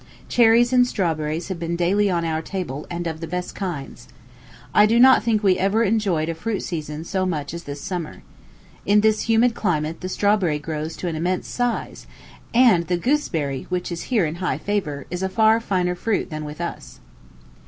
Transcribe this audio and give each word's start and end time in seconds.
Cherries 0.29 0.73
and 0.73 0.87
strawberries 0.87 1.49
have 1.49 1.59
been 1.59 1.75
daily 1.75 2.09
on 2.09 2.25
our 2.25 2.41
tables, 2.41 2.87
and 2.89 3.05
of 3.05 3.19
the 3.19 3.27
best 3.27 3.53
kinds. 3.53 4.07
I 4.73 4.87
do 4.87 4.99
not 4.99 5.21
think 5.21 5.43
we 5.43 5.59
ever 5.59 5.83
enjoyed 5.83 6.27
a 6.27 6.33
fruit 6.33 6.61
season 6.61 7.03
so 7.03 7.23
much 7.23 7.53
as 7.53 7.65
this 7.65 7.81
summer. 7.81 8.23
In 8.83 9.01
this 9.01 9.29
humid 9.29 9.53
climate 9.53 10.01
the 10.01 10.09
strawberry 10.09 10.57
grows 10.57 10.97
to 10.97 11.07
an 11.07 11.15
immense 11.15 11.47
size; 11.47 12.07
and 12.51 12.87
the 12.87 12.97
gooseberry, 12.97 13.67
which 13.69 13.91
is 13.91 14.05
here 14.09 14.25
in 14.25 14.37
high 14.41 14.57
favor, 14.57 15.05
is 15.11 15.21
a 15.21 15.29
far 15.29 15.59
finer 15.59 15.93
fruit 15.93 16.31
than 16.31 16.45
with 16.45 16.59
us. 16.59 16.99